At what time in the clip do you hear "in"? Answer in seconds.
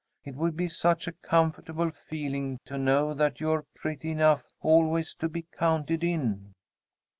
6.03-6.55